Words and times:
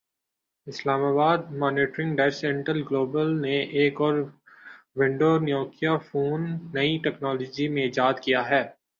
اسلام 0.67 1.01
آباد 1.03 1.39
monitoring 1.59 2.15
desk 2.15 2.45
Intel 2.45 2.79
global 2.89 3.29
نے 3.41 3.57
ایک 3.77 4.01
اور 4.01 4.15
ونڈو 4.95 5.31
نوکیا 5.39 5.93
فون 6.07 6.39
نئی 6.73 6.97
ٹیکنالوجی 7.03 7.67
میں 7.67 7.83
ایجاد 7.83 8.15
کیا 8.19 8.41
ہے 8.49 8.63